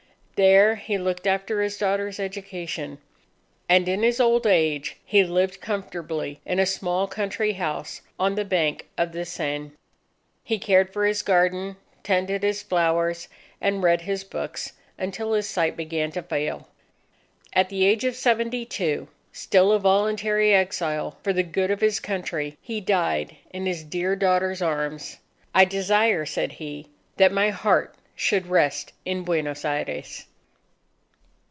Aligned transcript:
There 0.35 0.73
he 0.73 0.97
looked 0.97 1.27
after 1.27 1.61
his 1.61 1.77
daughter's 1.77 2.19
education. 2.19 2.97
And 3.69 3.87
in 3.87 4.01
his 4.01 4.19
old 4.19 4.47
age, 4.47 4.97
he 5.05 5.23
lived 5.23 5.61
comfortably 5.61 6.41
in 6.47 6.57
a 6.57 6.65
small 6.65 7.05
country 7.05 7.51
house 7.51 8.01
on 8.19 8.33
the 8.33 8.43
bank 8.43 8.87
of 8.97 9.11
the 9.11 9.23
Seine. 9.23 9.69
He 10.43 10.57
cared 10.57 10.91
for 10.91 11.05
his 11.05 11.21
garden, 11.21 11.75
tended 12.01 12.41
his 12.41 12.63
flowers, 12.63 13.27
and 13.61 13.83
read 13.83 14.01
his 14.01 14.23
books, 14.23 14.73
until 14.97 15.33
his 15.33 15.47
sight 15.47 15.77
began 15.77 16.09
to 16.13 16.23
fail. 16.23 16.67
At 17.53 17.69
the 17.69 17.85
age 17.85 18.03
of 18.03 18.15
seventy 18.15 18.65
two, 18.65 19.09
still 19.31 19.71
a 19.71 19.77
voluntary 19.77 20.55
exile 20.55 21.19
for 21.21 21.33
the 21.33 21.43
good 21.43 21.69
of 21.69 21.81
his 21.81 21.99
Country, 21.99 22.57
he 22.59 22.81
died 22.81 23.35
in 23.51 23.67
his 23.67 23.83
dear 23.83 24.15
daughter's 24.15 24.59
arms. 24.63 25.19
"I 25.53 25.65
desire," 25.65 26.25
said 26.25 26.53
he, 26.53 26.89
"that 27.17 27.31
my 27.31 27.51
heart 27.51 27.93
should 28.15 28.47
rest 28.47 28.91
in 29.05 29.23
Buenos 29.23 29.63
Aires." 29.63 30.25